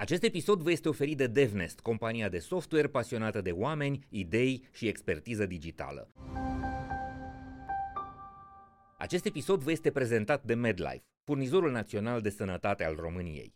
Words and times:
Acest 0.00 0.22
episod 0.22 0.60
vă 0.60 0.70
este 0.70 0.88
oferit 0.88 1.16
de 1.16 1.26
DevNest, 1.26 1.80
compania 1.80 2.28
de 2.28 2.38
software 2.38 2.86
pasionată 2.86 3.40
de 3.40 3.50
oameni, 3.50 4.06
idei 4.08 4.68
și 4.72 4.86
expertiză 4.86 5.46
digitală. 5.46 6.08
Acest 8.98 9.24
episod 9.26 9.62
vă 9.62 9.70
este 9.70 9.90
prezentat 9.90 10.42
de 10.42 10.54
MedLife, 10.54 11.04
furnizorul 11.24 11.70
național 11.70 12.20
de 12.20 12.30
sănătate 12.30 12.84
al 12.84 12.96
României. 13.00 13.54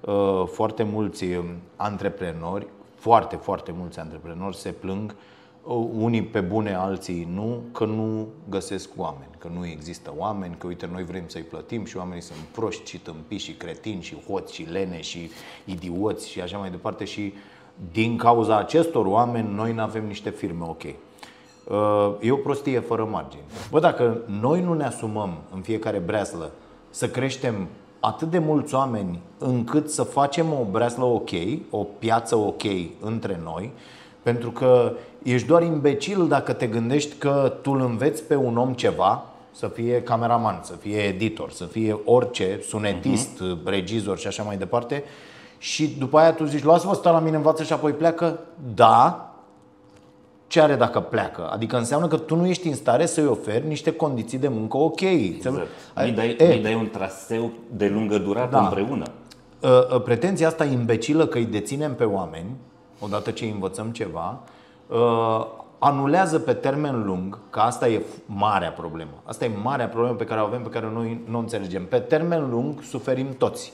Uh, 0.00 0.46
foarte 0.46 0.82
mulți 0.82 1.24
um, 1.24 1.46
antreprenori, 1.76 2.66
foarte, 2.94 3.36
foarte 3.36 3.72
mulți 3.72 3.98
antreprenori 3.98 4.56
se 4.56 4.72
plâng 4.72 5.16
unii 5.92 6.22
pe 6.22 6.40
bune, 6.40 6.74
alții 6.74 7.28
nu, 7.34 7.62
că 7.72 7.84
nu 7.84 8.28
găsesc 8.48 8.88
oameni, 8.96 9.30
că 9.38 9.48
nu 9.54 9.66
există 9.66 10.12
oameni, 10.16 10.54
că 10.58 10.66
uite, 10.66 10.88
noi 10.92 11.04
vrem 11.04 11.24
să-i 11.26 11.42
plătim 11.42 11.84
și 11.84 11.96
oamenii 11.96 12.22
sunt 12.22 12.38
proști 12.38 12.90
și 12.90 12.98
tâmpiți 12.98 13.44
și 13.44 13.52
cretini 13.52 14.02
și 14.02 14.16
hoți 14.28 14.54
și 14.54 14.62
lene 14.62 15.00
și 15.00 15.30
idioți 15.64 16.28
și 16.28 16.40
așa 16.40 16.58
mai 16.58 16.70
departe 16.70 17.04
și 17.04 17.32
din 17.92 18.16
cauza 18.16 18.58
acestor 18.58 19.06
oameni 19.06 19.54
noi 19.54 19.72
nu 19.72 19.82
avem 19.82 20.06
niște 20.06 20.30
firme 20.30 20.64
ok. 20.64 20.82
Uh, 20.82 22.14
e 22.20 22.30
o 22.30 22.36
prostie 22.36 22.80
fără 22.80 23.04
margini. 23.04 23.42
Bă, 23.70 23.80
dacă 23.80 24.20
noi 24.40 24.62
nu 24.62 24.74
ne 24.74 24.84
asumăm 24.84 25.38
în 25.54 25.60
fiecare 25.60 25.98
breaslă 25.98 26.50
să 26.90 27.08
creștem 27.08 27.68
atât 28.00 28.30
de 28.30 28.38
mulți 28.38 28.74
oameni 28.74 29.18
încât 29.38 29.90
să 29.90 30.02
facem 30.02 30.52
o 30.52 30.64
breaslă 30.70 31.04
ok, 31.04 31.30
o 31.70 31.84
piață 31.98 32.36
ok 32.36 32.62
între 33.00 33.40
noi, 33.44 33.72
pentru 34.22 34.50
că 34.50 34.92
ești 35.22 35.46
doar 35.46 35.62
imbecil 35.62 36.28
dacă 36.28 36.52
te 36.52 36.66
gândești 36.66 37.14
că 37.14 37.52
tu 37.62 37.70
îl 37.70 37.80
înveți 37.80 38.22
pe 38.22 38.36
un 38.36 38.56
om 38.56 38.72
ceva, 38.72 39.24
să 39.52 39.66
fie 39.66 40.02
cameraman, 40.02 40.60
să 40.62 40.72
fie 40.80 40.96
editor, 40.96 41.50
să 41.50 41.64
fie 41.64 42.00
orice, 42.04 42.60
sunetist, 42.68 43.42
uh-huh. 43.42 43.64
regizor 43.64 44.18
și 44.18 44.26
așa 44.26 44.42
mai 44.42 44.56
departe, 44.56 45.04
și 45.58 45.96
după 45.98 46.18
aia 46.18 46.32
tu 46.32 46.44
zici, 46.44 46.64
lasă-mă 46.64 46.94
stă 46.94 47.10
la 47.10 47.18
mine, 47.18 47.36
învață 47.36 47.62
și 47.62 47.72
apoi 47.72 47.92
pleacă. 47.92 48.38
Da, 48.74 49.26
ce 50.46 50.60
are 50.60 50.74
dacă 50.74 51.00
pleacă? 51.00 51.48
Adică 51.52 51.76
înseamnă 51.76 52.06
că 52.06 52.16
tu 52.16 52.36
nu 52.36 52.46
ești 52.46 52.68
în 52.68 52.74
stare 52.74 53.06
să-i 53.06 53.26
oferi 53.26 53.66
niște 53.66 53.92
condiții 53.92 54.38
de 54.38 54.48
muncă 54.48 54.76
ok. 54.76 55.00
Exact. 55.00 55.56
Mi 56.04 56.10
dai, 56.10 56.36
e, 56.38 56.60
dai 56.62 56.74
un 56.74 56.88
traseu 56.88 57.50
de 57.76 57.88
lungă 57.88 58.18
durată 58.18 58.50
da. 58.50 58.60
împreună. 58.60 59.04
Uh, 59.60 59.70
uh, 59.94 60.02
pretenția 60.02 60.46
asta 60.46 60.64
imbecilă 60.64 61.26
că 61.26 61.38
îi 61.38 61.44
deținem 61.44 61.94
pe 61.94 62.04
oameni 62.04 62.46
odată 63.04 63.30
ce 63.30 63.44
învățăm 63.44 63.90
ceva, 63.90 64.38
uh, 64.86 65.46
anulează 65.78 66.38
pe 66.38 66.52
termen 66.52 67.04
lung, 67.04 67.38
că 67.50 67.60
asta 67.60 67.88
e 67.88 68.02
marea 68.26 68.70
problemă. 68.70 69.10
Asta 69.24 69.44
e 69.44 69.50
marea 69.62 69.88
problemă 69.88 70.14
pe 70.14 70.24
care 70.24 70.40
o 70.40 70.44
avem, 70.44 70.62
pe 70.62 70.68
care 70.68 70.90
noi 70.92 71.20
nu 71.28 71.36
o 71.36 71.40
înțelegem. 71.40 71.86
Pe 71.86 71.98
termen 71.98 72.50
lung 72.50 72.82
suferim 72.82 73.36
toți. 73.38 73.72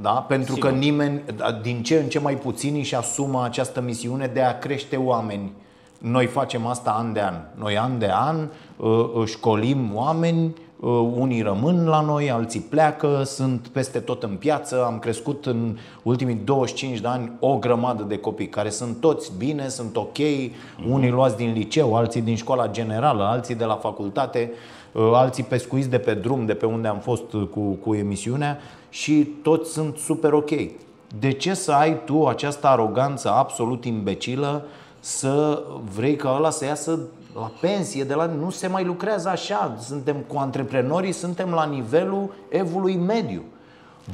Da? 0.00 0.10
Pentru 0.10 0.54
Sigur. 0.54 0.70
că 0.70 0.76
nimeni, 0.76 1.22
da, 1.36 1.52
din 1.52 1.82
ce 1.82 1.98
în 1.98 2.08
ce 2.08 2.18
mai 2.18 2.34
puțini 2.34 2.78
își 2.78 2.94
asumă 2.94 3.44
această 3.44 3.80
misiune 3.80 4.26
de 4.26 4.42
a 4.42 4.58
crește 4.58 4.96
oameni. 4.96 5.52
Noi 5.98 6.26
facem 6.26 6.66
asta 6.66 6.90
an 6.90 7.12
de 7.12 7.20
an. 7.20 7.34
Noi 7.54 7.78
an 7.78 7.98
de 7.98 8.10
an 8.12 8.48
uh, 8.76 9.26
școlim 9.26 9.94
oameni 9.94 10.44
Uh, 10.46 10.65
unii 11.14 11.42
rămân 11.42 11.86
la 11.86 12.00
noi, 12.00 12.30
alții 12.30 12.60
pleacă, 12.60 13.22
sunt 13.24 13.68
peste 13.68 13.98
tot 13.98 14.22
în 14.22 14.36
piață. 14.36 14.84
Am 14.84 14.98
crescut 14.98 15.46
în 15.46 15.76
ultimii 16.02 16.40
25 16.44 16.98
de 16.98 17.08
ani 17.08 17.32
o 17.40 17.58
grămadă 17.58 18.02
de 18.02 18.18
copii 18.18 18.48
care 18.48 18.70
sunt 18.70 19.00
toți 19.00 19.32
bine, 19.38 19.68
sunt 19.68 19.96
ok, 19.96 20.18
mhm. 20.18 20.90
unii 20.90 21.10
luați 21.10 21.36
din 21.36 21.52
liceu, 21.52 21.96
alții 21.96 22.20
din 22.20 22.36
școala 22.36 22.68
generală, 22.68 23.24
alții 23.24 23.54
de 23.54 23.64
la 23.64 23.74
facultate, 23.74 24.52
uh, 24.92 25.10
alții 25.14 25.42
pescuiți 25.42 25.88
de 25.88 25.98
pe 25.98 26.14
drum, 26.14 26.46
de 26.46 26.54
pe 26.54 26.66
unde 26.66 26.88
am 26.88 26.98
fost 26.98 27.24
cu, 27.50 27.60
cu 27.60 27.94
emisiunea 27.94 28.58
și 28.88 29.28
toți 29.42 29.72
sunt 29.72 29.96
super 29.96 30.32
ok. 30.32 30.50
De 31.18 31.30
ce 31.30 31.54
să 31.54 31.72
ai 31.72 32.04
tu 32.04 32.26
această 32.26 32.66
aroganță 32.66 33.30
absolut 33.30 33.84
imbecilă 33.84 34.64
să 35.00 35.62
vrei 35.94 36.16
ca 36.16 36.34
ăla 36.36 36.50
să 36.50 36.64
iasă 36.64 36.98
la 37.40 37.50
pensie, 37.60 38.04
de 38.04 38.14
la... 38.14 38.26
nu 38.26 38.50
se 38.50 38.66
mai 38.66 38.84
lucrează 38.84 39.28
așa. 39.28 39.76
Suntem 39.80 40.16
cu 40.26 40.38
antreprenorii, 40.38 41.12
suntem 41.12 41.50
la 41.50 41.64
nivelul 41.64 42.34
evului 42.48 42.96
mediu. 42.96 43.42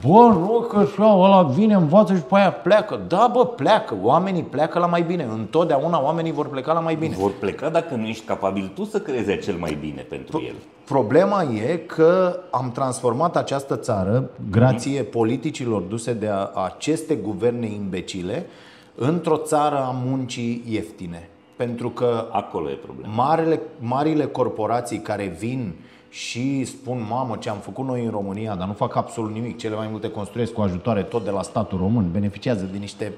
Bă, 0.07 0.35
nu 0.39 0.67
că 0.71 0.77
așa, 0.77 1.15
ăla 1.15 1.43
vine, 1.43 1.75
învață 1.75 2.15
și 2.15 2.21
pe 2.21 2.35
aia 2.37 2.53
pleacă. 2.53 3.01
Da, 3.09 3.31
bă, 3.33 3.47
pleacă. 3.47 3.97
Oamenii 4.03 4.43
pleacă 4.43 4.79
la 4.79 4.87
mai 4.87 5.03
bine. 5.03 5.29
Întotdeauna 5.33 6.03
oamenii 6.03 6.33
vor 6.33 6.49
pleca 6.49 6.73
la 6.73 6.81
mai 6.81 6.95
bine. 6.95 7.15
Vor 7.19 7.33
pleca 7.39 7.69
dacă 7.69 7.95
nu 7.95 8.07
ești 8.07 8.25
capabil 8.25 8.71
tu 8.75 8.85
să 8.85 9.01
creezi 9.01 9.39
cel 9.39 9.57
mai 9.57 9.77
bine 9.81 10.07
pentru 10.09 10.37
Pro- 10.37 10.47
el. 10.47 10.55
Problema 10.85 11.43
e 11.43 11.77
că 11.77 12.39
am 12.51 12.71
transformat 12.73 13.37
această 13.37 13.77
țară, 13.77 14.31
grație 14.51 15.03
mm-hmm. 15.03 15.11
politicilor 15.11 15.81
duse 15.81 16.13
de 16.13 16.31
aceste 16.67 17.15
guverne 17.15 17.67
imbecile, 17.67 18.47
într-o 18.95 19.37
țară 19.37 19.77
a 19.77 19.95
muncii 20.05 20.63
ieftine. 20.69 21.29
Pentru 21.65 21.91
că 21.91 22.29
acolo 22.31 22.71
e 22.71 22.75
problema. 22.75 23.13
Marile, 23.15 23.61
marile 23.79 24.27
corporații 24.27 24.99
care 24.99 25.27
vin 25.39 25.73
și 26.09 26.65
spun, 26.65 27.07
mamă, 27.09 27.37
ce 27.37 27.49
am 27.49 27.57
făcut 27.57 27.85
noi 27.85 28.05
în 28.05 28.11
România, 28.11 28.55
dar 28.55 28.67
nu 28.67 28.73
fac 28.73 28.97
absolut 28.97 29.33
nimic. 29.33 29.59
Cele 29.59 29.75
mai 29.75 29.89
multe 29.91 30.11
construiesc 30.11 30.53
cu 30.53 30.61
ajutoare 30.61 31.03
tot 31.03 31.25
de 31.25 31.31
la 31.31 31.43
statul 31.43 31.79
român, 31.79 32.11
beneficiază 32.13 32.69
de 32.73 32.79
niște 32.79 33.13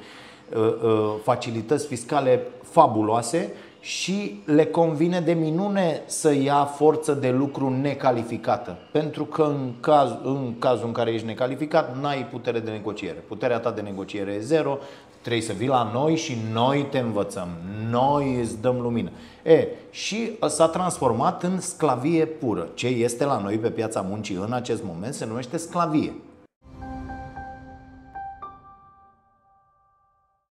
uh, 0.56 0.60
uh, 0.60 1.14
facilități 1.22 1.86
fiscale 1.86 2.40
fabuloase 2.62 3.52
și 3.84 4.40
le 4.44 4.66
convine 4.66 5.20
de 5.20 5.32
minune 5.32 6.02
să 6.06 6.34
ia 6.34 6.64
forță 6.64 7.12
de 7.12 7.30
lucru 7.30 7.68
necalificată. 7.68 8.78
Pentru 8.92 9.24
că 9.24 9.42
în, 9.42 9.72
caz, 9.80 10.10
în 10.22 10.58
cazul 10.58 10.86
în 10.86 10.92
care 10.92 11.12
ești 11.12 11.26
necalificat, 11.26 12.00
n-ai 12.00 12.26
putere 12.30 12.58
de 12.58 12.70
negociere. 12.70 13.24
Puterea 13.28 13.58
ta 13.58 13.70
de 13.70 13.80
negociere 13.80 14.32
e 14.32 14.40
zero, 14.40 14.78
Trebuie 15.24 15.44
să 15.44 15.52
vii 15.52 15.68
la 15.68 15.90
noi 15.92 16.16
și 16.16 16.36
noi 16.52 16.86
te 16.90 16.98
învățăm. 16.98 17.48
Noi 17.90 18.38
îți 18.40 18.60
dăm 18.60 18.80
lumină. 18.80 19.10
E, 19.42 19.66
și 19.90 20.30
s-a 20.46 20.66
transformat 20.66 21.42
în 21.42 21.60
sclavie 21.60 22.26
pură. 22.26 22.68
Ce 22.74 22.86
este 22.86 23.24
la 23.24 23.40
noi 23.40 23.58
pe 23.58 23.70
piața 23.70 24.00
muncii 24.00 24.34
în 24.34 24.52
acest 24.52 24.82
moment 24.84 25.14
se 25.14 25.26
numește 25.26 25.56
sclavie. 25.56 26.12